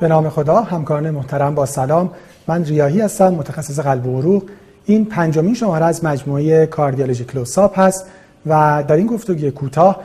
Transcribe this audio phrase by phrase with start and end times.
[0.00, 2.10] به نام خدا همکاران محترم با سلام.
[2.48, 4.42] من ریاحی هستم متخصص قلب و عروق.
[4.84, 8.06] این پنجمین شماره از مجموعه Cardiology Close-Up هست
[8.46, 10.00] و در این گفتگوی کوتاه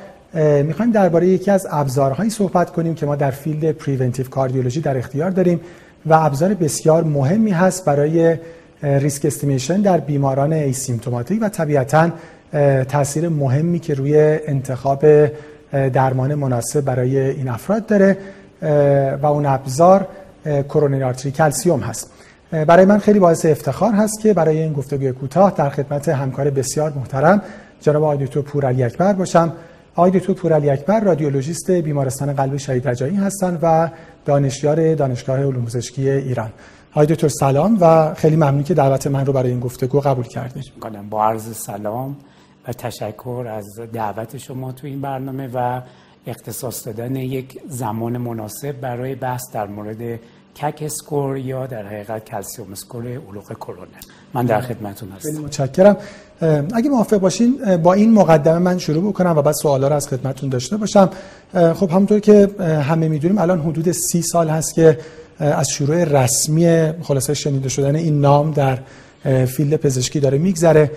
[0.63, 5.29] می‌خوایم درباره یکی از ابزارهایی صحبت کنیم که ما در field preventive cardiology در اختیار
[5.29, 5.61] داریم
[6.05, 8.37] و ابزار بسیار مهمی هست برای
[8.83, 12.09] risk estimation در بیماران asymptomatic و طبیعتا
[12.89, 15.05] تاثیر مهمی که روی انتخاب
[15.93, 18.17] درمان مناسب برای این افراد داره.
[19.21, 20.07] و اون ابزار
[20.45, 22.11] کرونری آرتری کلسیوم هست.
[22.51, 26.93] برای من خیلی باعث افتخار هست که برای این گفتگوی کوتاه در خدمت همکار بسیار
[26.95, 27.41] محترم
[27.81, 29.53] جناب آقای دکتر پورعلی اکبر باشم.
[29.95, 33.89] آقای دکتر پورعلی اکبر رادیولوژیست بیمارستان قلب شهید رجایی هستند و
[34.25, 36.49] دانشیار دانشگاه علوم پزشکی ایران.
[36.91, 40.63] آقای دکتر سلام و خیلی ممنون که دعوت من رو برای این گفتگو قبول کردید.
[41.09, 42.15] با عرض سلام
[42.67, 45.81] و تشکر از دعوت شما تو این برنامه و
[46.27, 50.19] اختصاص دادن یک زمان مناسب برای بحث در مورد
[50.61, 53.87] CAC score یا در حقیقت calcium score عروق کرونر.
[54.33, 55.29] من در خدمتتون هستم.
[55.29, 55.97] خیلی متشکرم.
[56.73, 60.49] اگه موافق باشین با این مقدمه من شروع بکنم و بعد سوالا رو از خدمتتون
[60.49, 61.09] داشته باشم.
[61.53, 64.97] خب همونطور که همه می‌دونیم الان حدود سی سال هست که
[65.39, 68.79] از شروع رسمی خلاصه شنیده شدن این نام در
[69.23, 70.91] field پزشکی داره میگذره.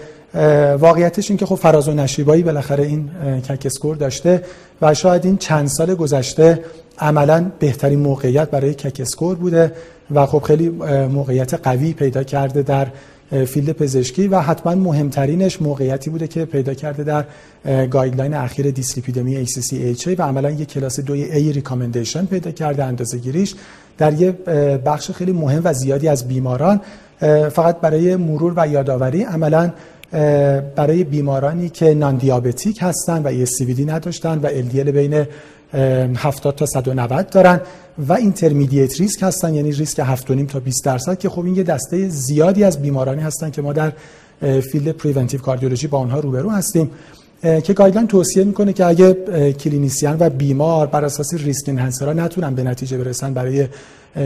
[0.78, 4.42] واقعیتش این که خب فراز و نشیبایی بالاخره این CAC score داشته
[4.82, 6.60] و شاید این چند سال گذشته
[6.98, 9.72] عملا بهترین موقعیت برای CAC score بوده
[10.14, 10.68] و خب خیلی
[11.08, 12.86] موقعیت قوی پیدا کرده در
[13.46, 17.24] field پزشکی و حتما مهمترینش موقعیتی بوده که پیدا کرده در
[17.86, 23.54] guideline اخیر دیسلیپیدمی ACC و عملا یک کلاس دوی A recommendation پیدا کرده اندازه گیریش
[23.98, 24.32] در یه
[24.86, 26.80] بخش خیلی مهم و زیادی از بیماران
[27.50, 29.72] فقط برای مرور و یادآوری عملا
[30.76, 35.26] برای بیمارانی که non-diabetic هستن و ASCVD نداشتن و LDL بین
[36.16, 37.60] 70 تا 190 دارن
[37.98, 42.08] و intermediate risk هستن یعنی ریسک 7.5 تا 20 درصد که خب این یه دسته
[42.08, 43.92] زیادی از بیمارانی هستن که ما در
[44.60, 46.90] field preventive cardiology با اونها روبرو هستیم
[47.42, 49.12] که guideline توصیه می‌کنه که اگه
[49.52, 53.68] clinician و بیمار بر اساس risk enhancer ها نتونن به نتیجه برسن برای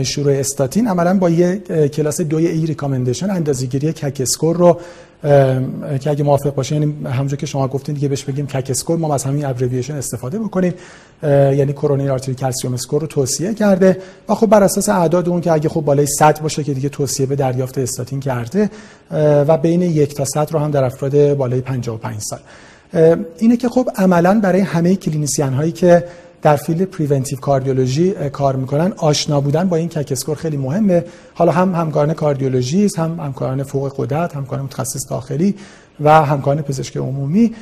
[0.03, 0.87] شروع استاتین.
[0.87, 1.57] عملا با یه
[1.87, 4.79] کلاس دوی A recommendation اندازه‌گیری CAC score رو
[5.99, 9.13] که اگه موافق باشین یعنی همونجور که شما گفتین دیگه بهش بگیم CAC score ما
[9.13, 10.73] از همین abbreviation استفاده بکنیم.
[11.23, 13.97] یعنی coronary artery calcium score رو توصیه کرده.
[14.29, 17.25] و خب بر اساس اعداد اون که اگه خب بالای 100 باشه که دیگه توصیه
[17.25, 18.69] به دریافت استاتین کرده
[19.47, 22.39] و بین یک تا 100 رو هم در افراد بالای 55 سال.
[23.37, 26.03] اینه که خب عملا برای همه clinician هایی که
[26.41, 28.93] در field preventive cardiology کار می‌کنن.
[28.97, 31.05] آشنا بودن با این CAC score خیلی مهمه.
[31.33, 35.55] حالا هم همکاران cardiology هم همکاران فوق غدد همکاران متخصص داخلی
[35.99, 37.55] و همکاران پزشک عمومی.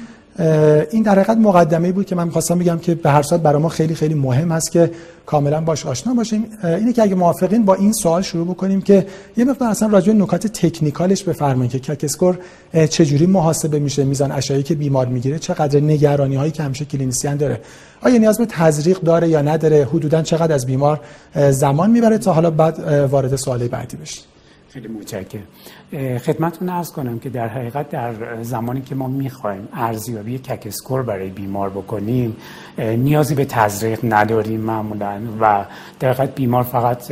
[0.92, 3.70] این در حقیقت مقدمه بود که من می‌خواستم بگم که به هر صورت برای ما
[3.70, 4.92] خیلی خیلی مهم هست که
[5.26, 6.46] کاملا باش آشنا باشیم.
[6.64, 9.08] اینه که اگه موافقین با این سوال شروع بکنیم که
[9.38, 12.38] یه مقدار اصلا راجع نکات technical ش بفرمایید که CAC score
[12.90, 17.62] چجوری محاسبه میشه میزان اشعه‌ای که بیمار می‌گیره چقدر نگرانی هایی که همیشه کلینیسیان داره.
[18.02, 21.02] آیا نیاز به تزریق داره یا نداره؟ حدودا چقدر از بیمار
[21.50, 22.80] زمان می‌بره تا حالا بعد
[23.12, 24.24] وارد سوال بعدی بشیم؟
[24.74, 25.48] خیلی متشکرم.
[26.18, 31.30] خدمتتون ارز کنم که در حقیقت در زمانی که ما می‌خوایم ارزیابی کک اسکور برای
[31.30, 32.38] بیمار بکنیم
[32.78, 35.66] نیازی به تزریق نداریم معمولا و
[36.00, 37.12] در حقیقت بیمار فقط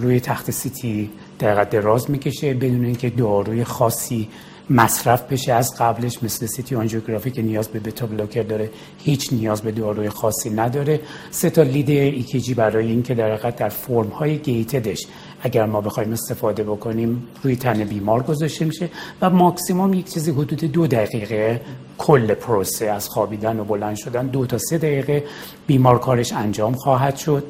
[0.00, 4.28] روی تخت CT در دراز می‌کشه بدون اینکه داروی خاصی
[4.70, 5.52] مصرف بشه.
[5.52, 10.08] از قبلش مثل CT آنژیوگرافی که نیاز به beta blocker داره هیچ نیاز به داروی
[10.08, 11.00] خاصی نداره.
[11.30, 15.06] سه تا lead ECG برای اینکه در حقیقت در فرم های gated ش
[15.42, 18.88] اگر ما بخوایم استفاده بکنیم روی تن بیمار گذاشته میشه
[19.22, 21.60] و ماکسیموم یک چیزی حدود دو دقیقه
[21.98, 25.24] کل پروسه از خوابیدن و بلند شدن دو تا سه دقیقه
[25.66, 27.44] بیمار کارش انجام خواهد شد.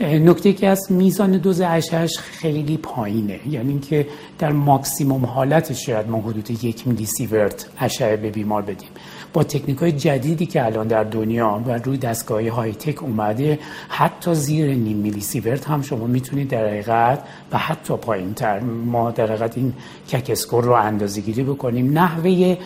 [0.00, 3.40] نکته که از میزان دوز اشعش خیلی پایینه.
[3.48, 4.06] یعنی اینکه
[4.38, 8.88] در ماکسیموم حالتش شاید ما حدود یک میلی سیورت اشعه به بیمار بدیم.
[9.32, 13.58] با تکنیک های جدیدی که الان در دنیا و روی دستگاه high tech اومده
[13.88, 17.22] حتی زیر نیم میلی سیورت هم شما می‌تونید در حقیقت
[17.52, 19.72] و حتی پایین تر ما در این
[20.12, 21.98] CAC score رو اندازه گیری بکنیم.
[21.98, 22.56] نحوه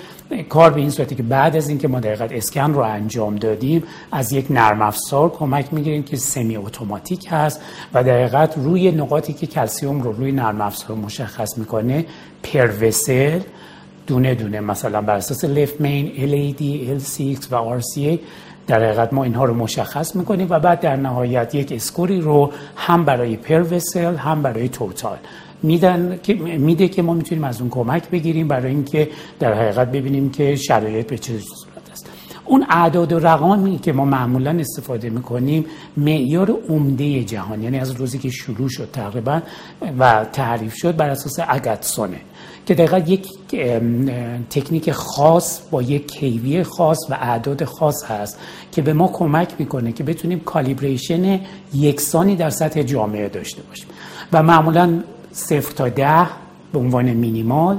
[0.48, 3.82] کار به این صورتی که بعد از اینکه ما در اسکن رو انجام دادیم
[4.12, 7.60] از یک نرم افزار کمک می‌گیریم که semi-automatic هست
[7.94, 12.06] و در روی نقاطی که کلسیوم رو روی نرم افزار مشخص می‌کنه
[12.42, 13.40] per vessel
[14.06, 16.62] دونه دونه مثلا بر اساس left main, LAD,
[17.02, 18.18] LCX و RCA
[18.66, 22.52] در حقیقت ما اینها رو مشخص می‌کنیم و بعد در نهایت یک score ی رو
[22.76, 25.16] هم برای per vessel هم برای total.
[25.62, 29.08] میدن که میده که ما می‌تونیم از اون کمک بگیریم برای اینکه
[29.38, 32.10] در حقیقت ببینیم که شرایط به چه صورت است.
[32.44, 35.64] اون اعداد و رقامی که ما معمولا استفاده می‌کنیم
[35.96, 39.40] معیار عمده جهان یعنی از روزی که شروع شد تقریبا
[39.98, 42.20] و تعریف شد بر اساس اگتسونه
[42.66, 43.28] که دقیقا یک
[44.50, 48.38] تکنیک خاص با یک کیوی خاص و اعداد خاص هست
[48.72, 51.40] که به ما کمک می‌کنه که بتونیم کالیبریشن
[51.74, 53.86] یکسانی در سطح جامعه داشته باشیم.
[54.32, 55.02] و معمولا
[55.32, 56.26] صفر تا ده
[56.72, 57.78] به عنوان مینیمال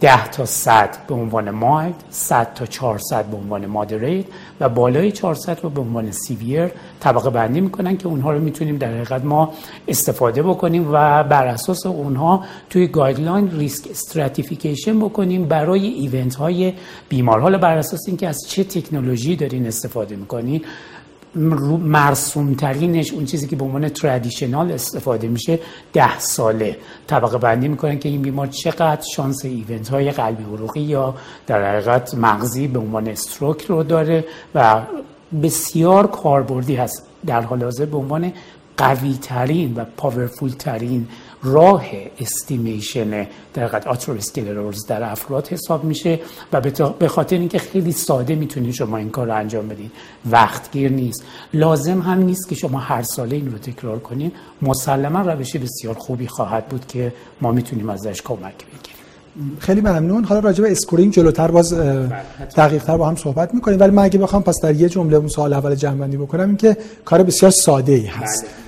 [0.00, 4.24] ده تا صد به عنوان mild صد تا 400 به عنوان moderate
[4.60, 6.70] و بالای 400 رو به عنوان severe
[7.00, 9.52] طبقه بندی می‌کنن که اونها رو می‌تونیم در حقیقت ما
[9.88, 16.72] استفاده بکنیم و بر اساس اونها توی guideline risk stratification بکنیم برای event های
[17.08, 20.64] بیمار حالا بر اساس اینکه از چه تکنولوژی دارین استفاده می‌کنین
[21.36, 25.58] مرسوم ترینش اون چیزی که به عنوان traditional استفاده میشه
[25.92, 26.76] ده ساله.
[27.06, 31.14] طبقه بندی می‌کنن که این بیمار چقدر شانس event های قلبی عروقی یا
[31.46, 34.24] در حقیقت مغزی به عنوان stroke رو داره
[34.54, 34.82] و
[35.42, 37.06] بسیار کاربردی هست.
[37.26, 38.32] در حال حاضر به عنوان
[38.76, 41.08] قوی ترین و powerful ترین
[41.42, 41.84] راه
[42.20, 46.20] estimation در آترواسکلروز در افراد حساب میشه
[46.52, 46.60] و
[46.98, 49.90] به خاطر اینکه خیلی ساده می‌تونید شما این کار رو انجام بدید
[50.30, 51.24] وقتگیر نیست.
[51.54, 56.26] لازم هم نیست که شما هر ساله این رو تکرار کنید مسلما روش بسیار خوبی
[56.26, 59.56] خواهد بود که ما می‌تونیم ازش کمک بگیریم.
[59.58, 60.24] خیلی ممنون.
[60.24, 62.22] حالا راجع به scoring جلوتر باز بله،
[62.56, 63.80] دقیق تر با هم صحبت می‌کنیم.
[63.80, 66.56] ولی من اگه بخوام پس در یه جمله اون سوال اول جمع بندی بکنم این
[66.56, 68.44] که کار بسیار ساده ای هست.
[68.44, 68.65] بله.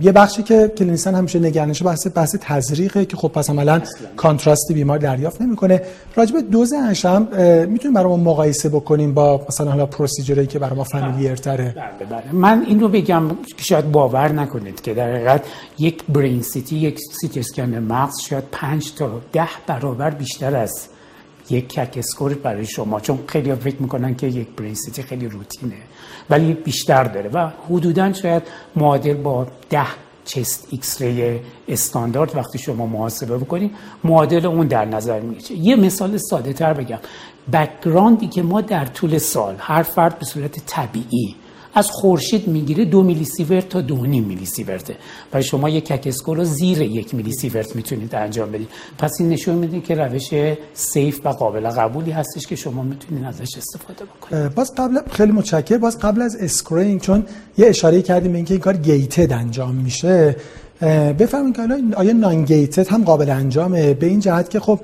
[0.00, 3.82] یه بخشی که clinician همیشه نگرانشه بحث بحث تزریقه که خب پس عملا
[4.16, 5.82] contrast بیمار دریافت نمی‌کنه.
[6.16, 7.28] راجب دوز هم
[7.68, 11.74] می‌تونیم برای ما مقایسه بکنیم با مثلا حالا procedure ی که برای ما familiar تره
[11.76, 12.32] بله بله.
[12.32, 13.22] من این رو بگم
[13.56, 15.42] شاید باور نکنید که در حقیقت
[15.78, 20.88] یک brain CT یک سی‌تی اسکن مغز شاید 5 تا 10 برابر بیشتر از
[21.50, 25.76] یک CAC score برای شما چون خیلی فکر می‌کنن که یک brain CT خیلی روتینه
[26.30, 28.42] ولی بیشتر داره و حدودا شاید
[28.76, 29.86] معادل با ده
[30.24, 33.70] chest X-ray استاندارد وقتی شما محاسبه بکنید
[34.04, 35.60] معادل اون در نظر می‌گیره.
[35.60, 36.98] یه مثال ساده تر بگم.
[37.52, 41.36] background ی که ما در طول سال هر فرد به صورت طبیعی
[41.78, 44.96] از خورشید می‌گیره دو میلی سیورت تا دو نیم میلی سیورته
[45.32, 48.68] و شما یک CAC score رو زیر یک میلی سیورت می‌تونید انجام بدید.
[48.98, 50.30] پس این نشون میده که روش
[50.74, 54.54] safe و قابل قبولی هستش که شما می‌تونید ازش استفاده بکنید.
[54.54, 57.24] باز قبل خیلی متشکر باز قبل از scoring چون
[57.58, 60.36] یه اشاره کردیم به اینکه این کار gated انجام میشه.
[61.18, 61.62] بفرمایید که
[61.96, 64.80] آیا non-gated هم قابل انجامه؟ به این جهت که خب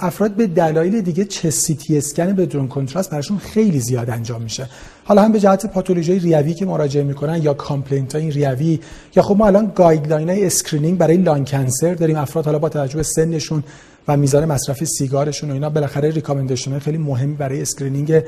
[0.00, 4.68] افراد به دلایل دیگه chest CT scan بدون contrast براشون خیلی زیاد انجام میشه.
[5.10, 8.80] حالا هم به جهت pathology ریوی که مراجعه می‌کنن یا complaint های ریوی
[9.16, 12.16] یا خب ما الان guideline های screening برای lung cancer داریم.
[12.16, 13.62] افراد حالا با توجه به سنشون
[14.08, 18.22] و میزان مصرف سیگارشون و اینا بالاخره recommendation خیلی مهمی برای screening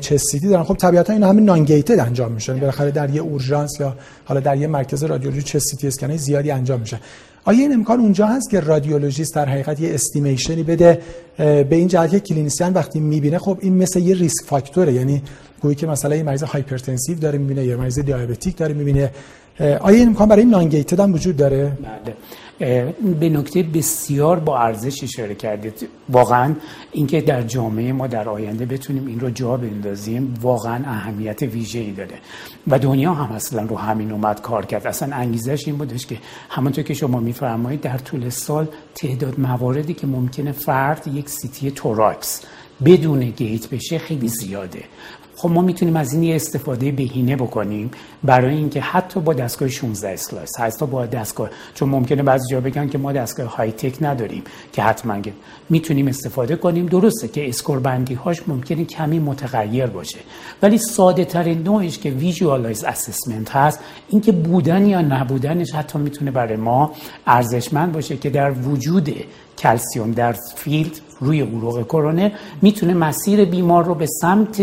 [0.00, 0.64] chest CT دارن.
[0.64, 2.60] خب طبیعتا اینا همه non-gated انجام میشن.
[2.60, 6.80] بالاخره در یه اورژانس یا حالا در یه مرکز رادیولوژی chest CT scan زیادی انجام
[6.80, 6.98] میشه
[7.44, 11.00] آیا این امکان اونجا هست که رادیولوژیست در حقیقت یه estimation ی بده
[11.38, 14.92] به این جهت که clinician وقتی می‌بینه خب این مثل یه risk factor ه.
[14.92, 15.22] یعنی
[15.60, 19.10] گویی که مثلا یه مریض hypertensive داره می‌بینه یا مریض diabetic داره می‌بینه.
[19.60, 22.14] آیا این امکان برای non هم وجود داره؟ بله.
[23.20, 25.88] به نکته بسیار با ارزش اشاره کردید.
[26.08, 26.54] واقعا
[26.92, 32.18] اینکه در جامعه ما در آینده بتونیم این رو جا بندازیم واقعا اهمیت ویژه‌ای داره.
[32.68, 34.86] و دنیا هم اصلا رو همین اومد کار کرد.
[34.86, 36.18] اصلا انگیزش این بودش که
[36.50, 42.42] همونطور که شما میفرمایید در طول سال تعداد مواردی که ممکنه فرد یک CT توراکس
[42.84, 44.84] بدون gate بشه خیلی زیاده.
[45.44, 47.90] خب ما می‌تونیم از این یه استفاده بهینه بکنیم
[48.22, 52.88] برای اینکه حتی با دستگاه 16 slice حتی با دستگاه چون ممکنه بعضی جا بگن
[52.88, 55.18] که ما دستگاه های تک نداریم که حتما
[55.70, 56.86] می‌تونیم استفاده کنیم.
[56.86, 60.18] درسته که score بندی هاش ممکنه کمی متغیر باشه
[60.62, 66.56] ولی ساده ترین نوعش که visualize assessment هست اینکه بودن یا نبودنش حتی می‌تونه برای
[66.56, 66.92] ما
[67.26, 69.14] ارزشمند باشه که در وجود
[69.64, 72.30] کلسیوم در field روی عروق کرونر
[72.62, 74.62] می‌تونه مسیر بیمار رو به سمت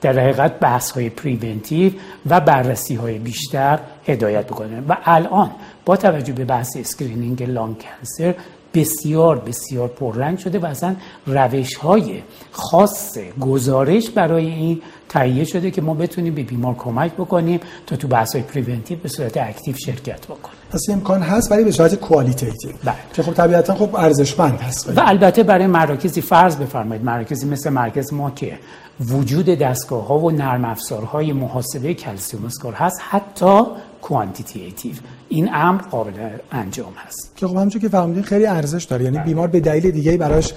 [0.00, 1.92] در حقیقت بحث های preventive
[2.30, 4.82] و بررسی های بیشتر هدایت بکنه.
[4.88, 5.50] و الان
[5.84, 8.34] با توجه به بحث screening lung cancer
[8.74, 15.82] بسیار بسیار پررنگ شده و اصلا روش های خاص گزارش برای این تهیه شده که
[15.82, 20.26] ما بتونیم به بیمار کمک بکنیم تا تو بحث های preventive به صورت active شرکت
[20.26, 20.57] بکنیم.
[20.72, 22.94] پس امکان هست ولی به صورت qualitative بله.
[23.12, 24.88] که خب طبیعتا خب ارزشمند هست.
[24.96, 28.58] و البته برای مراکزی فرض بفرمایید مراکزی مثل مرکز ما که
[29.00, 33.62] وجود دستگاه ها و نرم افزارهای محاسبه calcium score هست حتی
[34.02, 34.94] quantitative
[35.28, 36.12] این امر قابل
[36.52, 37.32] انجام هست.
[37.36, 39.26] که خب همونجور که فهمیدین خیلی ارزش داره یعنی بله.
[39.26, 40.52] بیمار به دلیل دیگه براش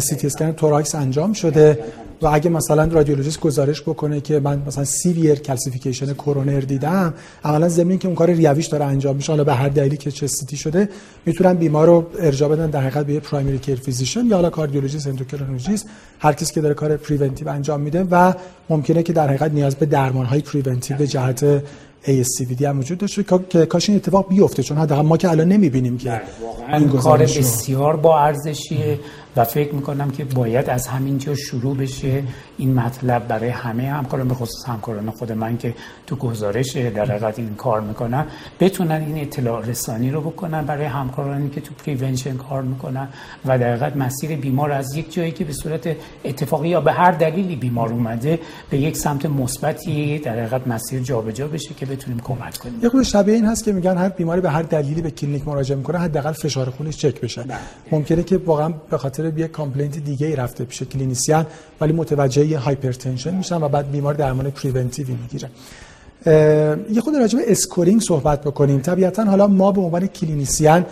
[0.00, 1.78] سی تی اسکن توراکس انجام شده
[2.22, 7.98] و اگه مثلا رادیولوژیست گزارش بکنه که من مثلا severe calcification کرونر دیدم عملا زمین
[7.98, 10.88] که اون کار ریویش داره انجام میشه حالا به هر دلیلی که چه CT شده
[11.26, 15.86] می‌تونن بیمار رو ارجاع بدن در حقیقت به primary care physician یا حالا کاردیولوژیست اندوکرینولوژیست
[16.18, 18.32] هر کسی که داره کار preventive انجام میده و
[18.70, 21.62] ممکنه که در حقیقت نیاز به درمان های preventive به جهت
[22.04, 25.98] ASCVD هم وجود داشته که کاش این اتفاق بیفته چون حداقل ما که الان نمی‌بینیم
[25.98, 26.20] که
[26.72, 28.98] این کار بسیار با ارزشیه.
[29.36, 32.22] و فکر می‌کنم که باید از همینجا شروع بشه.
[32.58, 35.74] این مطلب برای همه همکاران به خصوص همکاران خود من که
[36.06, 38.26] تو گزارش در حقیقت این کار می‌کنن
[38.60, 43.08] بتونن این اطلاع رسانی رو بکنن برای همکارانی که تو prevention کار می‌کنن
[43.46, 47.10] و در حقیقت مسیر بیمار از یک جایی که به صورت اتفاقی یا به هر
[47.10, 52.58] دلیلی بیمار اومده به یک سمت مثبتی در حقیقت مسیر جابجا بشه که بتونیم کمک
[52.58, 52.80] کنیم.
[52.82, 55.76] یه خورده شبیه این هست که میگن هر بیماری به هر دلیلی به کلینیک مراجعه
[55.76, 57.42] می‌کنه حداقل فشار خونش چک بشه.
[57.42, 57.58] بله.
[57.92, 61.46] ممکنه که واقعا به خاطر یک complaint دیگه ای رفته پیش clinician
[61.80, 65.48] ولی متوجه hypertension میشن و بعد بیمار درمان preventive ی می‌گیره.
[66.92, 68.80] یه خورده راجع به scoring صحبت بکنیم.
[68.80, 70.86] طبیعتا حالا ما به عنوان clinician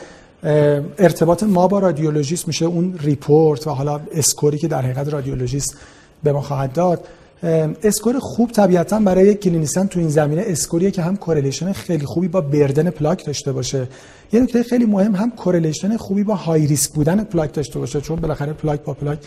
[0.98, 5.76] ارتباط ما با رادیولوژیست میشه اون report و حالا score ی که در حقیقت رادیولوژیست
[6.22, 7.04] به ما خواهد داد.
[7.42, 12.28] score خوب طبیعتا برای clinician تو این زمینه score یه که هم correlation خیلی خوبی
[12.28, 13.88] با burden پلاک داشته باشه.
[14.32, 18.16] یه نکته خیلی مهم هم correlation خوبی با high risk بودن پلاک داشته باشه چون
[18.16, 19.18] بالاخره پلاک با پلاک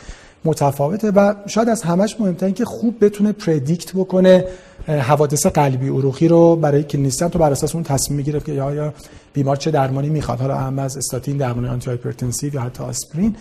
[0.46, 4.46] متفاوته و شاید از همش مهمتر که خوب بتونه predict بکنه
[4.88, 8.94] حوادث قلبی عروقی رو برای clinician تو بر اساس اون تصمیم می‌گیره که یا
[9.34, 10.40] بیمار چه درمانی می‌خواد.
[10.40, 13.36] حالا اهم از استاتین درمان آنتی هایپرتنسیو یا حتی آسپرین.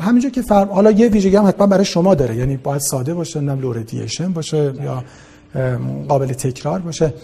[0.00, 2.36] همینجا که فرم حالا یه ویژگی هم حتما برای شما داره.
[2.36, 5.04] یعنی باید ساده باشه نم لوردیشن باشه یا
[6.08, 7.14] قابل تکرار باشه.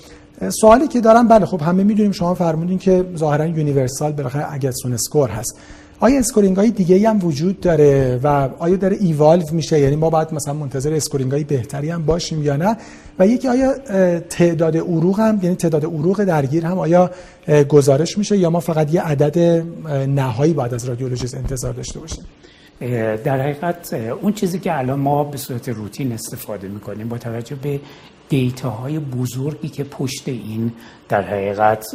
[0.48, 5.30] سوالی که دارم بله خب همه می‌دونیم شما فرمودین که ظاهرا یونیورسال بالاخره اگرسون اسکور
[5.30, 5.58] هست.
[6.00, 10.34] آیا اسکورینگ های دیگه هم وجود داره و آیا داره ایوالو میشه؟ یعنی ما باید
[10.34, 12.76] مثلا منتظر اسکورینگ های بهتری هم باشیم یا نه؟
[13.18, 13.74] و یکی آیا
[14.18, 17.10] تعداد عروق هم یعنی تعداد عروق درگیر هم آیا
[17.68, 19.64] گزارش میشه یا ما فقط یه عدد
[20.08, 22.24] نهایی باید از رادیولوژیست انتظار داشته باشیم؟
[23.24, 27.80] در حقیقت اون چیزی که الان ما به صورت روتین استفاده می‌کنیم با توجه به
[28.28, 30.72] دیتاهای بزرگی که پشت این
[31.08, 31.86] در حقیقت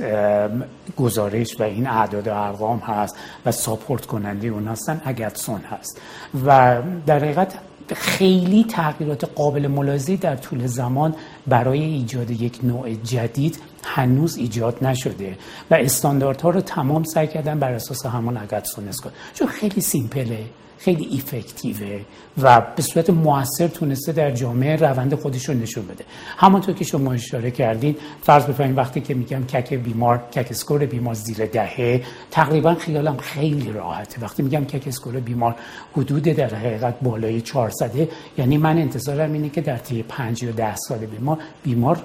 [0.98, 6.02] گزارش و این اعداد و ارقام هست و ساپورت کننده اون هستن اگتسون هست.
[6.46, 7.54] و در حقیقت
[7.96, 11.16] خیلی تغییرات قابل ملاحظه در طول زمان
[11.48, 15.38] برای ایجاد یک نوع جدید هنوز ایجاد نشده
[15.72, 19.14] و استانداردها رو تمام سعی کردن بر اساس همون اگتسون اسکات.
[19.34, 20.46] چون خیلی سیمپله.
[20.80, 22.02] خیلی ایفکتیوه
[22.42, 26.06] و به صورت موثر تونسته در جامعه روند خودش رو نشون بده.
[26.38, 31.14] همونطور که شما اشاره کردین فرض بفرمایید وقتی که میگم کک بیمار کک اسکور بیمار
[31.14, 34.22] زیر دهه تقریبا خیالم خیلی راحته.
[34.22, 35.56] وقتی میگم CAC score بیمار
[35.94, 37.92] حدود در حقیقت بالای 400
[38.38, 42.04] یعنی من انتظارم اینه که در طی 5 یا 10 سال بیمار بیمار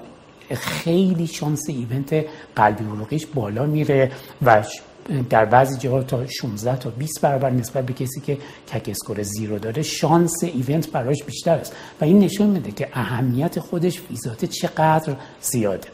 [0.51, 2.25] خیلی شانس event
[2.57, 4.11] قلبی عروقیش بالا میره
[4.43, 4.65] و
[5.31, 8.39] در بعضی جاها تا 16 تا 20 برابر نسبت به کسی که
[8.73, 11.77] CAC score zero داره شانس event براش بیشتر است.
[12.01, 15.89] و این نشون میده که اهمیت خودش ویزات چقدر زیاده.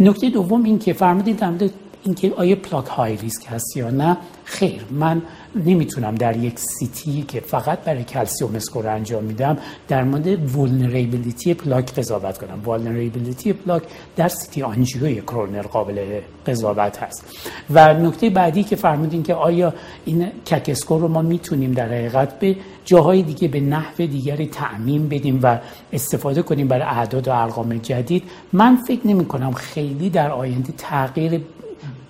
[0.00, 1.70] نکته دوم این که فرمودید در
[2.06, 5.22] اینکه آیا پلاک high risk هست یا نه؟ خیر من
[5.64, 9.58] نمی‌تونم در یک CT که فقط برای calcium score انجام میدم
[9.88, 12.68] در مورد vulnerability پلاک قضاوت کنم.
[12.68, 13.82] vulnerability پلاک
[14.16, 17.24] در CT آنژیوی کرونر قابل قضاوت هست.
[17.70, 22.38] و نکته بعدی که فرمودین که آیا این CAC score رو ما می‌تونیم در حقیقت
[22.38, 25.58] به جاهای دیگه به نحو دیگری تعمیم بدیم و
[25.92, 28.22] استفاده کنیم برای اعداد و ارقام جدید
[28.52, 31.40] من فکر نمی کنم خیلی در آینده تغییر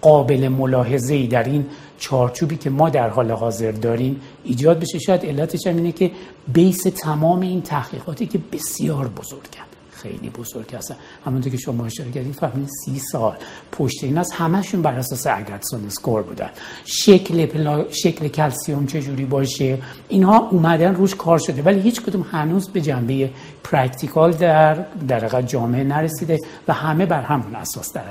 [0.01, 1.67] قابل ملاحظه در این
[1.99, 4.99] چارچوبی که ما در حال حاضر داریم ایجاد بشه.
[4.99, 6.11] شاید علتش هم اینه که
[6.53, 9.66] بیس تمام این تحقیقاتی که بسیار بزرگن.
[10.07, 10.95] خیلی بزرگ هستن.
[11.27, 13.35] همونطور که شما اشاره کردید فهمید سی سال
[13.73, 16.51] پشت این از همشون بر اساس اگرسون اسکور بودن.
[16.85, 17.85] شکل پلا...
[17.91, 23.31] شکل کلسیوم چجوری باشه؟ اینها اومدن روش کار شده ولی هیچ کدوم هنوز به جنبه
[23.65, 24.75] practical در
[25.09, 28.03] در جامعه نرسیده و همه بر همون اساس در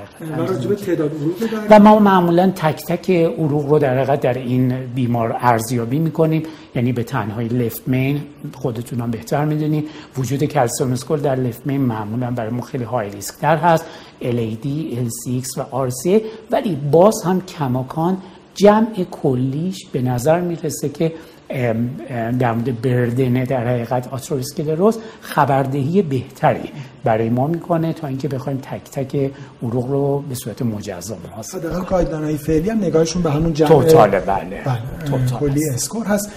[1.70, 6.42] و ما معمولا تک تک عروق رو در در این بیمار ارزیابی می‌کنیم.
[6.74, 8.22] یعنی به تنهایی left main
[8.54, 9.88] خودتون هم بهتر می‌دونید
[10.18, 13.84] وجود calcium score در left main معمولا برای ما خیلی high risk تر هست.
[14.22, 14.66] LAD,
[15.08, 18.18] LCX و RCA ولی باز هم کماکان
[18.54, 21.12] جمع کلیش به نظر می‌رسه که
[22.38, 26.70] در مورد burden ه در حقیقت آتروسکلروز خبردهی بهتری
[27.04, 29.30] برای ما می‌کنه تا اینکه بخوایم تک تک
[29.62, 32.36] عروق رو به صورت مجزا محاسبه کنیم.
[32.36, 35.38] فعلی هم نگاهشون به همون جمع total بله, بله.
[35.40, 36.30] کلی score هست.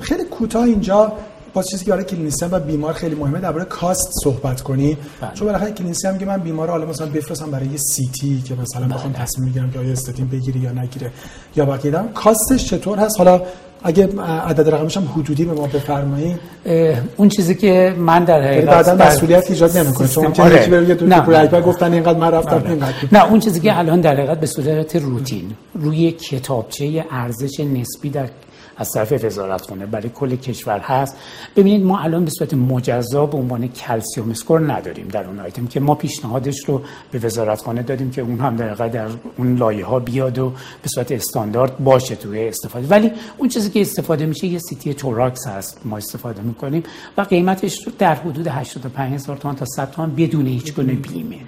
[0.00, 1.12] خیلی کوتاه اینجا
[1.54, 5.30] با چیزی که برای clinician و بیمار خیلی مهمه درباره cost صحبت کنیم بله.
[5.34, 8.94] چون بالاخره clinician میگه من بیمار حالا مثلا بفرستم برای یه CT که مثلا بله.
[8.94, 11.10] بخوام تصمیم بگیرم که آیا استاتین بگیری یا نگیره.
[11.56, 13.42] یا باقی کاستش چطور هست؟ حالا
[13.82, 14.08] اگه
[14.46, 16.36] عدد رقمش هم حدودی به ما بفرمایید.
[17.16, 20.08] اون چیزی که من در حقیقت بعدا مسئولیت ایجاد نمی‌کنه.
[20.08, 22.94] چون که یکی بره تو گفتن اینقدر من رفتم اینقدر.
[23.12, 28.28] نه اون چیزی که الان در حقیقت به صورت روتین روی کتابچه ارزش نسبی در
[28.80, 31.16] از طرف وزارتخانه برای کل کشور هست.
[31.56, 35.80] ببینید ما الان به صورت مجزا به عنوان کلسیوم اسکور نداریم در اون آیتم که
[35.80, 36.82] ما پیشنهادش رو
[37.12, 40.50] به وزارتخانه دادیم که اون هم در در اون لایه ها بیاد و
[40.82, 42.86] به صورت استاندارد باشه توی استفاده.
[42.86, 45.80] ولی اون چیزی که استفاده میشه یه سیتی توراکس هست.
[45.84, 46.82] ما استفاده می‌کنیم
[47.16, 51.38] و قیمتش رو در حدود 85 هزار تومان تا 100 تومان بدون هیچ گونه بیمه.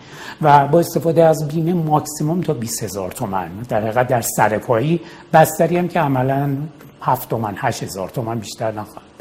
[0.43, 3.49] و با استفاده از بیمه ماکسیموم تا 20 هزار تومان.
[3.69, 5.01] در حقیقت در سرپایی
[5.33, 6.57] بستری هم که عملا
[7.03, 9.13] هفت تومن هشت هزار تومن بیشتر نخواهد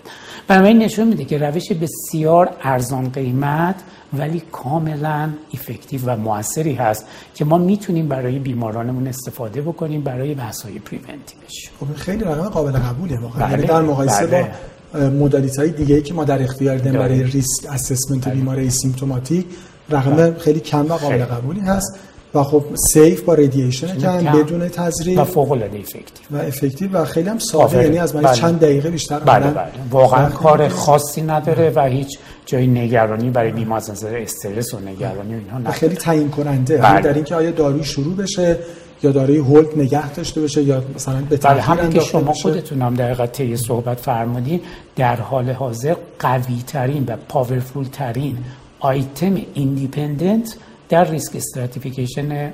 [0.48, 3.76] بنابراین نشون میده که روش بسیار ارزان قیمت
[4.14, 10.62] ولی کاملا effective و موثری هست که ما می‌تونیم برای بیمارانمون استفاده بکنیم برای بحث
[10.62, 14.52] های preventive ش خب خیلی رقم قابل قبولیه واقعا یعنی بله، در مقایسه بله.
[14.94, 18.36] با modality های دیگه که ما در اختیار داریم برای risk assessment بله.
[18.36, 19.46] بیمار asymptomatic
[19.90, 20.38] رقم بله.
[20.40, 22.00] خیلی کم و قابل قبولی هست
[22.34, 27.06] و خب safe با radiation کم بدون تزریق و فوق العاده effective و effective و
[27.06, 28.36] خیلی هم ساده یعنی از من بله.
[28.36, 29.68] چند دقیقه بیشتر بله بله.
[29.92, 35.34] واقعا کار خاصی نداره و هیچ جای نگرانی برای بیمار از نظر استرس و نگرانی
[35.34, 35.76] و اینها نداره.
[35.76, 37.02] خیلی تعیین کننده بله.
[37.02, 38.58] در اینکه آیا داروی شروع بشه
[39.04, 42.94] یا داروی hold نگه داشته بشه یا مثلا به بله همین که شما خودتون هم
[42.94, 44.62] در حقیقت صحبت فرمودین
[44.96, 48.38] در حال حاضر قوی ترین و powerful ترین
[48.80, 50.56] item independent
[50.92, 52.52] در risk stratification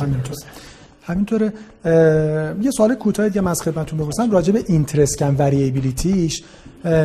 [0.00, 0.34] همینطور.
[1.02, 1.52] همینطوره.
[2.62, 4.30] یه سوال کوتاه دیگه از خدمتتون بپرسم.
[4.30, 6.42] راجع به interscan variability ش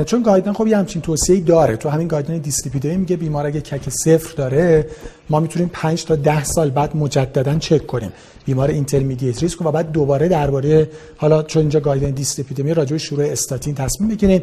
[0.06, 1.76] چون guideline خب یه همچین توصیه‌ای داره.
[1.76, 4.88] تو همین guideline دیسلیپیدمی میگه بیمار اگه CAC صفر داره
[5.30, 8.12] ما می‌تونیم 5 تا 10 سال بعد مجددا چک کنیم.
[8.46, 13.26] بیمار intermediate risk و بعد دوباره درباره حالا چون اینجا guideline دیسلیپیدمی راجع به شروع
[13.26, 14.42] استاتین تصمیم بگیریم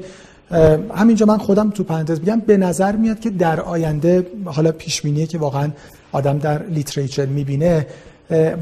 [0.94, 5.38] همینجا من خودم تو پرانتز بگم به نظر میاد که در آینده حالا پیش که
[5.38, 5.70] واقعا
[6.12, 7.86] آدم در literature می‌بینه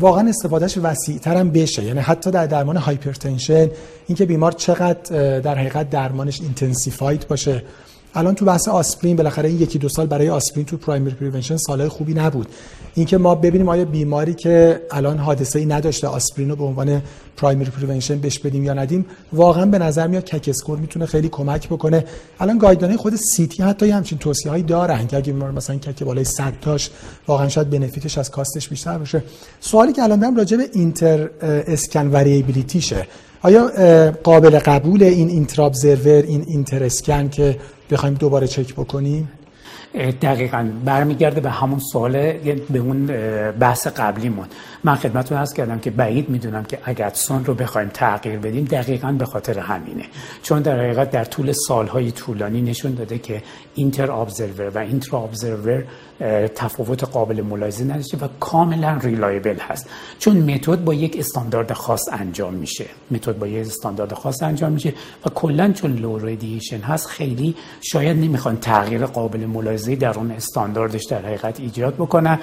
[0.01, 1.85] واقعا استفادهش وسیع ترم بشه.
[1.85, 3.69] یعنی حتی در درمان hypertension
[4.07, 7.63] اینکه بیمار چقدر در حقیقت درمانش intensified باشه.
[8.15, 11.89] الان تو بحث آسپرین بالاخره این یکی دو سال برای آسپرین تو primary prevention سالهای
[11.89, 12.49] خوبی نبود.
[12.95, 17.03] اینکه ما ببینیم آیا بیماری که الان حادثه ای نداشته آسپرین رو به عنوان
[17.37, 21.69] primary prevention بهش بدیم یا ندیم واقعا به نظر میاد CAC score می‌تونه خیلی کمک
[21.69, 22.05] بکنه.
[22.41, 26.03] الان guideline خود CT حتی یه همچین توصیه هایی دارن که اگه بیمار مثلا CAC
[26.03, 26.91] بالای 100 تاش
[27.27, 29.23] واقعا شاید benefit ش از cost ش بیشتر باشه.
[29.61, 33.07] سوالی که الان دارم راجع به اینتر اسکن وریبیلیتیشه.
[33.43, 33.71] آیا
[34.11, 35.63] قابل قبول این اینتر
[36.27, 37.57] این اینتر اسکن که
[37.91, 39.29] بخوایم دوباره چک بکنیم؟
[39.95, 42.13] دقیقا برمیگرده به همون سوال
[42.71, 43.07] به اون
[43.51, 44.47] بحث قبلیمون
[44.85, 49.13] من خدمتتون هست کردم که بعید می‌دونم که اگر سون رو بخوایم تغییر بدیم دقیقا
[49.13, 50.05] به خاطر همینه.
[50.43, 53.43] چون در حقیقت در طول سالهای طولانی نشون داده که
[53.75, 55.85] اینتر ابزرور و اینتر ابزرور
[56.55, 59.89] تفاوت قابل ملاحظه نداشته و کاملا reliable هست.
[60.19, 62.85] چون متد با یک استاندارد خاص انجام میشه.
[63.11, 64.93] متد با یک استاندارد خاص انجام میشه
[65.27, 66.37] و کلا چون low
[66.83, 72.39] هست خیلی شاید نمی‌خوان تغییر قابل ملاحظه در اون استانداردش در حقیقت ایجاد بکنن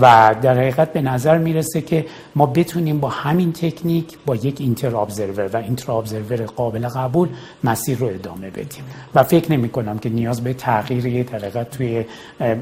[0.00, 5.50] و در حقیقت به نظر می‌رسه که ما بتونیم با همین تکنیک با یک intraobserver
[5.52, 7.28] و interobserver قابل قبول
[7.64, 8.84] مسیر رو ادامه بدیم.
[9.14, 12.04] و فکر نمی کنم که نیاز به تغییر در توی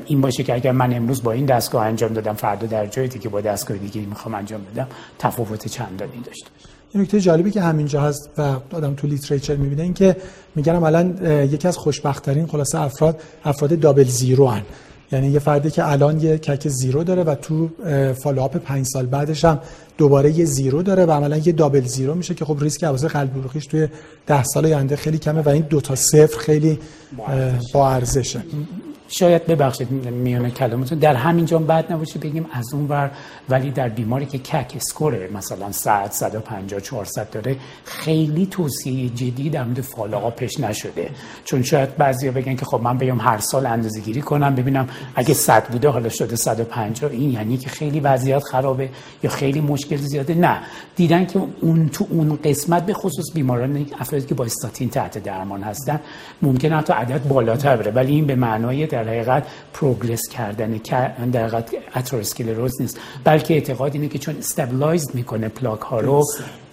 [0.07, 3.29] این باشه که اگر من امروز با این دستگاه انجام دادم فردا در جای دیگه
[3.29, 4.87] با دستگاه دیگه می‌خوام انجام بدم
[5.19, 6.51] تفاوت چندانی داشته
[6.93, 10.17] این نکته جالبی که همینجا هست و آدم تو literature می‌بینه این که
[10.55, 14.63] میگن الان یکی از خوشبختترین خلاصه افراد افراد double zero هن.
[15.13, 17.69] یعنی یه فردی که الان یه CAC zero داره و تو
[18.15, 19.59] follow-up پنج سال بعدش هم
[19.99, 23.39] دوباره یه zero داره و عملا یه double zero میشه که خب ریسک عوارض قلب
[23.39, 23.89] عروقیش توی
[24.27, 26.79] ده سال آینده خیلی کمه و این دوتا صفر خیلی
[27.75, 28.43] با ارزشه
[29.09, 33.11] شاید ببخشید میونه کلمتون در همینجا بد نباشه بگیم از اون ور
[33.49, 39.65] ولی در بیماری که کک اسکوره مثلا 100 150 400 داره خیلی توصیه جدی در
[39.65, 41.11] مورد فالوآپش نشده.
[41.45, 45.35] چون شاید بعضیا بگن که خب من بیام هر سال اندازه گیری کنم ببینم اگه
[45.35, 48.89] 100 بوده حالا شده 150 این یعنی که خیلی وضعیت خرابه
[49.23, 50.59] یا خیلی مشکل زیاده؟ نه.
[50.97, 55.63] دیدن که اون تو اون قسمت به خصوص بیماران افرادی که با استاتین تحت درمان
[55.63, 56.01] هستن
[56.43, 57.91] ممکن حتی عدد بالاتر بره.
[57.91, 60.71] ولی این به معنای در حقیقت progress کردن
[61.33, 66.25] در حقیقت آتروسکلروز نیست بلکه اعتقاد اینه که چون stabilize می‌کنه پلاک ها رو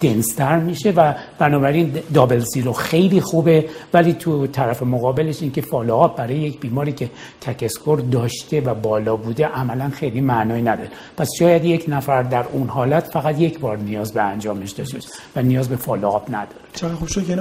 [0.01, 3.65] denser تر میشه و بنابراین double zero خیلی خوبه.
[3.93, 7.09] ولی تو طرف مقابلش این که follow-up برای یک بیماری که
[7.41, 10.89] CAC score داشته و بالا بوده عملا خیلی معنایی نداره.
[11.17, 14.97] پس شاید یک نفر در اون حالت فقط یک بار نیاز به انجامش داشته
[15.35, 16.65] و نیاز به follow-up نداره.
[16.73, 17.38] چرا؟ خوب شد که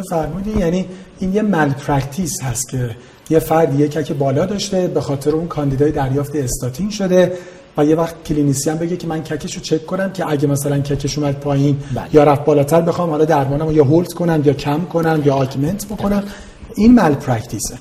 [0.58, 0.86] یعنی
[1.18, 2.96] این یه malpractice هست که
[3.30, 7.32] یه فرد یک CAC بالا داشته به خاطر اون کاندیدای دریافت استاتین شده
[7.76, 10.78] و یه وقت clinician بگه که من CAC ش رو چک کنم که اگه مثلا
[10.78, 12.04] CAC ش اومد پایین بله.
[12.12, 16.22] یا رفت بالاتر بخوام حالا درمانم یا hold کنم یا کم کنم یا augment بکنم.
[16.76, 17.74] این malpractice ه.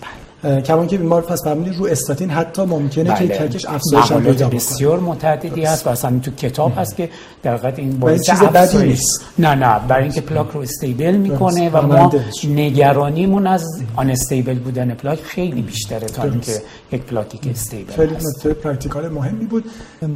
[0.43, 3.27] کما اینکه بیمار پس فرمودید رو استاتین حتی ممکنه بله.
[3.27, 7.09] که CAC ش افزایش هم پیدا بسیار متعددی هست و اصلا تو کتاب هست که
[7.43, 9.21] در واقع این باعث چیز بدی نیست.
[9.39, 9.79] نه نه.
[9.87, 12.11] برای اینکه پلاک رو stable می‌کنه و ما
[12.43, 18.53] نگرانیمون از unstable بودن پلاک خیلی بیشتره تا اینکه یک پلاکی که stable خیلی نکته
[18.53, 19.65] practical مهمی بود.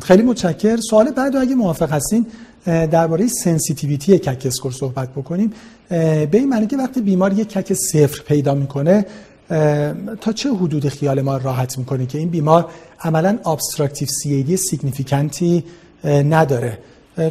[0.04, 2.26] خیلی متشکر سوال بعد اگه موافق هستین
[2.66, 5.54] درباره sensitivity CAC score صحبت بکنیم.
[5.90, 9.06] به این معنی که وقتی بیمار یک CAC صفر پیدا می‌کنه
[10.22, 15.64] تا چه حدود خیال ما راحت می‌کنه که این بیمار عملا obstructive CAD significant ی
[16.04, 16.80] نداره؟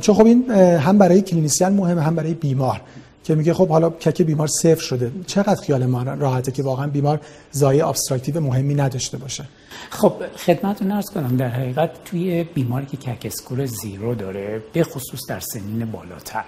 [0.00, 2.80] چون خب این هم برای clinician مهمه هم برای بیمار
[3.24, 5.10] که میگه خب حالا CAC بیمار صفر شده.
[5.26, 7.20] چقدر خیال ما راحته که واقعا بیمار
[7.52, 9.44] ضایعه obstructive مهمی نداشته باشه؟
[9.90, 15.20] خب خدمتتون عرض کنم در حقیقت توی بیماری که CAC score zero داره به خصوص
[15.28, 16.44] در سنین بالاتر.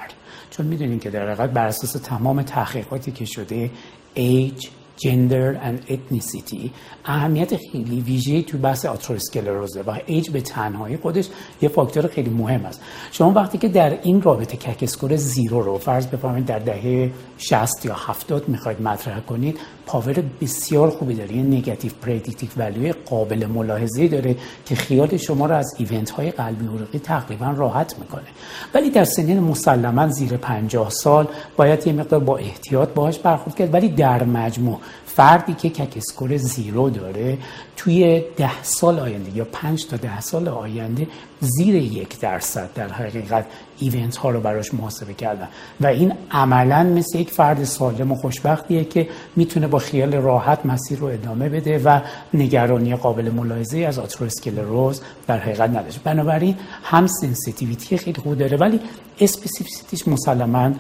[0.51, 3.71] چون می‌دونین که در حقیقت بر اساس تمام تحقیقاتی که شده
[4.15, 4.69] age
[4.99, 6.71] gender and ethnicity.
[7.05, 11.29] اهمیت خیلی ویژه تو بحث آتروسکلروزه و ایج به تنهایی خودش
[11.63, 12.81] یه فاکتور خیلی مهم است.
[13.13, 17.85] شما وقتی که در این رابطه CAC score zero رو فرض بفرمایید در دهه 60
[17.85, 21.37] یا 70 می‌خواید مطرح کنید power بسیار خوبی داره.
[21.37, 26.67] یه negative predictive value قابل ملاحظه داره که خیال شما رو از event های قلبی
[26.67, 28.29] عروقی تقریبا راحت می‌کنه.
[28.75, 33.75] ولی در سنین مسلما زیر 50 سال باید یه مقدار با احتیاط باهاش برخورد کرد.
[33.75, 37.39] ولی در مجموع فردی که کک اسکور زیرو داره
[37.77, 41.07] توی ده سال آینده یا پنج تا ده سال آینده
[41.41, 43.45] زیر یک درصد در حقیقت
[43.79, 45.49] ایونت ها رو براش محاسبه کردن.
[45.81, 50.99] و این عملا مثل یک فرد سالم و خوشبختیه که می‌تونه با خیال راحت مسیر
[50.99, 52.01] رو ادامه بده و
[52.35, 58.81] نگرانی قابل ملاحظه از آتروسکلروز در حقیقت نداشته بنابراین هم sensitivity خیلی خوب داره ولی
[59.21, 60.73] specificity ش مسلما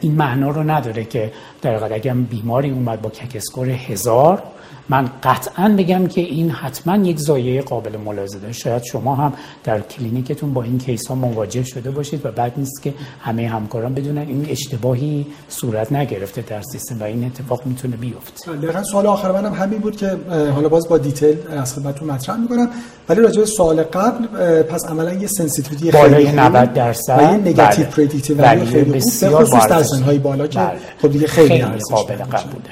[0.00, 4.42] این معنا رو نداره که در اگر بیماری اومد با CAC score هزار
[4.88, 9.32] من قطعا بگم که این حتما یک ضایعه قابل ملاحظه شاید شما هم
[9.64, 13.94] در کلینیکتون با این case ها مواجه شده باشید و بعد نیست که همه همکاران
[13.94, 18.52] بدونن این اشتباهی صورت نگرفته در سیستم و این اتفاق می‌تونه بیفته.
[18.52, 20.16] دقیقا سوال آخر منم همین بود که
[20.54, 22.68] حالا باز با detail از خدمتتون مطرح می‌کنم
[23.08, 24.26] ولی راجع به سوال قبل
[24.62, 27.18] پس عملا یه sensitivity خیلی 90 درصد.
[27.18, 30.78] و یه negative predictive value خیلی بسیار خوب در سنهای بالا که بله.
[31.02, 32.70] خب دیگه خیلی, خیلی قابل قبوله.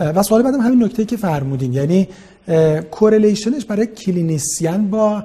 [0.00, 2.08] و سوال بعدم همین نکته که فرمودین یعنی
[2.90, 5.24] correlation ش برای clinician با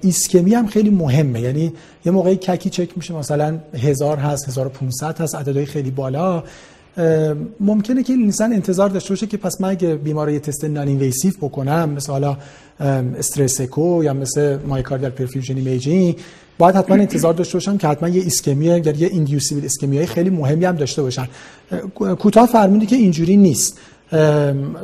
[0.00, 1.40] ایسکمی هم خیلی مهمه.
[1.40, 1.72] یعنی
[2.06, 6.44] یه موقعی CAC ی چک میشه مثلا هزار هست 1500 هست عددهای خیلی بالا.
[7.60, 11.90] ممکنه که انسان انتظار داشته باشه که پس من اگه بیمار یه تست non-invasive بکنم
[11.90, 12.36] مثل حالا
[13.18, 16.16] stress echo یا مثل myocardial perfusion imaging
[16.58, 20.64] باید حتما انتظار داشته باشم که حتما یه ایسکمی یا یه inducible ایسکمی خیلی مهمی
[20.64, 21.28] هم داشته باشن.
[22.18, 23.78] کوتاه فرمودی که اینجوری نیست.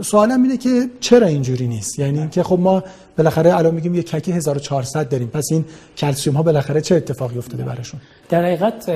[0.02, 2.82] سوالم اینه که چرا اینجوری نیست؟ یعنی اینکه خب ما
[3.18, 5.28] بالاخره الان میگیم یه CAC ی 1400 داریم.
[5.28, 5.64] پس این
[5.96, 8.90] کلسیوم ها بالاخره چه اتفاقی افتاده براشون؟ در حقیقت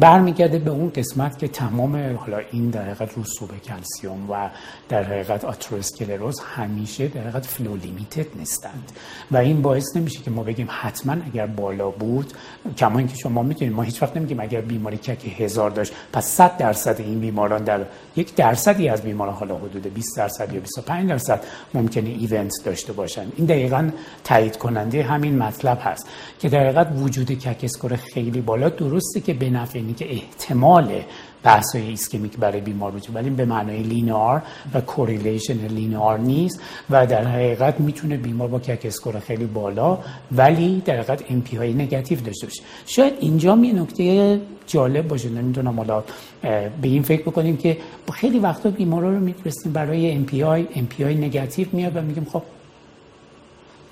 [0.00, 4.50] برمیگرده به اون قسمت که تمام حالا این در حقیقت رسوب کلسیوم و
[4.88, 8.92] در حقیقت آتروسکلروز همیشه در حقیقت flow limited نیستند.
[9.30, 12.32] و این باعث نمیشه که ما بگیم حتما اگر بالا بود
[12.76, 16.56] کما اینکه شما می‌تونید ما هیچ وقت نمیگیم اگر بیماری CAC هزار داشت پس 100
[16.56, 17.80] درصد این بیماران در
[18.16, 23.26] یک درصدی از بیماران حالا حدود 20 درصد یا 25 درصد ممکنه event داشته باشن.
[23.36, 23.90] این دقیقا
[24.24, 29.34] تایید کننده همین مطلب هست که در حقیقت وجود CAC score خیلی بالا درسته که
[29.34, 31.02] به نفع که احتمال
[31.42, 34.42] بحث های ایسکمیک برای بیمار وجود ولی به معنای linear
[34.74, 39.98] و correlation linear نیست و در حقیقت می‌تونه بیمار با CAC score خیلی بالا
[40.32, 42.62] ولی در حقیقت MPI های نگاتیو داشته باشه.
[42.86, 46.04] شاید اینجا یه نکته جالب باشه نمی‌دونم حالا
[46.42, 47.76] به این فکر بکنیم که
[48.12, 52.42] خیلی وقتا بیمارا رو میفرستیم برای MPI MPI negative میاد و میگیم خب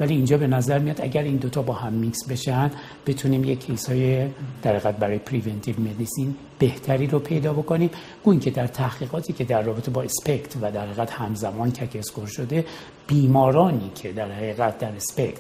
[0.01, 2.71] ولی اینجا به نظر میاد اگر این دوتا با هم میکس بشن
[3.07, 4.29] بتونیم یک case های
[4.63, 7.91] در برای preventive medicine بهتری رو پیدا بکنیم.
[8.25, 11.97] گو این که در تحقیقاتی که در رابطه با SPECT و در حقیقت همزمان CAC
[11.97, 12.65] score شده
[13.07, 15.39] بیمارانی که در حقیقت در SPECT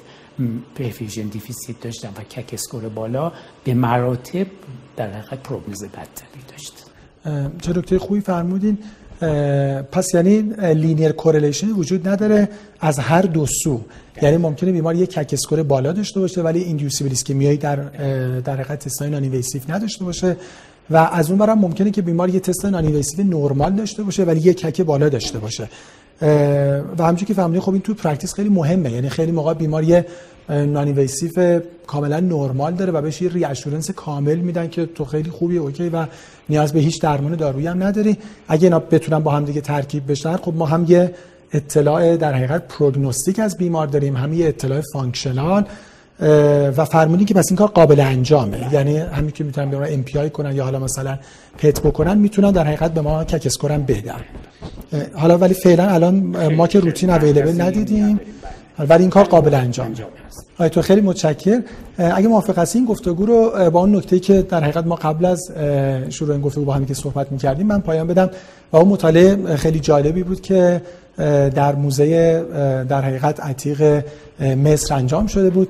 [0.74, 3.32] perfusion deficit داشتن و CAC score بالا
[3.64, 4.46] به مراتب
[4.96, 6.86] در حقیقت پروگنوز بدتری داشت.
[7.62, 8.78] چه دکتر خوبی فرمودین.
[9.92, 10.42] پس یعنی
[10.74, 12.48] linear correlation وجود نداره
[12.80, 13.80] از هر دو سو.
[14.22, 17.76] یعنی ممکنه بیمار یک CAC score بالا داشته باشه ولی inducible ایسکمی ای در
[18.40, 20.36] در حقیقت تستای non نداشته باشه.
[20.90, 24.56] و از اون ورم ممکنه که بیمار یه تست non نرمال داشته باشه ولی یک
[24.56, 25.68] CAC بالا داشته باشه.
[26.98, 28.92] و همچنین که فرمودین خب این تو practice خیلی مهمه.
[28.92, 30.06] یعنی خیلی موقع بیمار یه
[30.50, 31.08] non
[31.86, 36.06] کاملا نرمال داره و بهش یه reassurance کامل میدن که تو خیلی خوبی okay و
[36.48, 38.16] نیاز به هیچ درمان دارویی هم نداری.
[38.48, 41.14] اگه اینا بتونن با هم دیگه ترکیب بشن خب ما هم یه
[41.52, 44.16] اطلاع در حقیقت prognostic از بیمار داریم.
[44.16, 45.64] هم یه اطلاع functional
[46.76, 48.68] و فرمودین که پس این کار قابل انجامه.
[48.72, 51.18] یعنی همین که می‌تونن به ما MPI کنن یا حالا مثلا
[51.58, 54.20] PET بکنن می‌تونن در حقیقت به ما CAC score بدن.
[55.14, 56.14] حالا ولی فعلا الان
[56.54, 58.20] ما که روتین available ندیدیم.
[58.88, 59.94] ولی این کار قابل انجام
[60.58, 61.60] آیا تو خیلی متشکر.
[61.98, 65.52] اگه موافق هستی این گفتگو رو با اون نکته که در حقیقت ما قبل از
[66.08, 68.30] شروع این گفتگو با هم که صحبت می‌کردیم من پایان بدم.
[68.72, 70.82] و اون مطالعه خیلی جالبی بود که
[71.54, 72.44] در موزه
[72.88, 74.04] در حقیقت عتیق
[74.40, 75.68] مصر انجام شده بود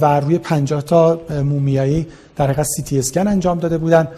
[0.00, 4.08] و روی 50 تا مومیایی در حقیقت سی تی اسکن انجام داده بودن.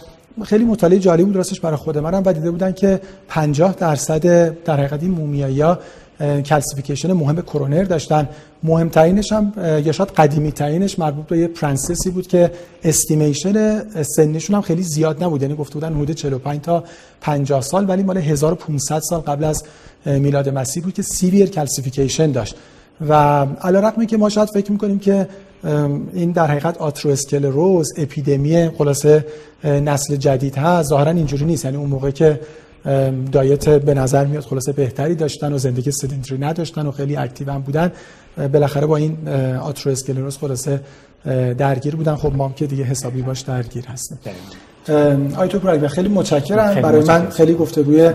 [0.44, 4.76] خیلی مطالعه جالب بود راستش برای خود منم و دیده بودن که 50 درصد در
[4.76, 5.78] حقیقت این مومیایی ها
[6.20, 8.28] calcification مهم کرونر داشتن.
[8.62, 9.52] مهمترینش هم
[9.84, 12.50] یا شاید قدیمی ترینش مربوط به یه princess ی بود که
[12.84, 15.42] estimation سنشون هم خیلی زیاد نبود.
[15.42, 16.84] یعنی گفته بودن حدود 45 تا
[17.20, 19.64] 50 سال ولی مال 1500 سال قبل از
[20.04, 22.56] میلاد مسیح بود که severe calcification داشت.
[23.08, 23.12] و
[23.62, 25.28] علی رغمی که ما شاید فکر می‌کنیم که
[26.14, 29.26] این در حقیقت آتروسکلروز اپیدمی خلاصه
[29.64, 31.64] نسل جدید هست ظاهرا اینجوری نیست.
[31.64, 32.40] یعنی اون موقع که
[33.32, 37.62] diet به نظر میاد خلاصه بهتری داشتن و زندگی sedentary نداشتن و خیلی active هم
[37.62, 37.92] بودن.
[38.52, 39.28] بالاخره با این
[39.62, 40.80] آتروسکلروز خلاصه
[41.58, 42.16] درگیر بودن.
[42.16, 44.18] خب ما که دیگه حسابی باش درگیر هستیم.
[45.36, 46.82] آیتو پراگ خیلی متشکرم.
[46.82, 48.10] برای من خیلی گفتگوی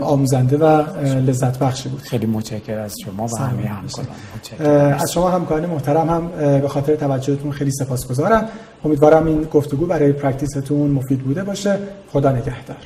[0.00, 2.00] آموزنده و لذت بخشی بود.
[2.00, 4.92] خیلی متشکر از شما و همه همکاران.
[4.92, 6.28] از شما همکاران محترم هم
[6.60, 8.48] به خاطر توجهتون خیلی سپاسگزارم.
[8.84, 11.78] امیدوارم این گفتگو برای practice تون مفید بوده باشه.
[12.12, 12.76] خدا نگهدار.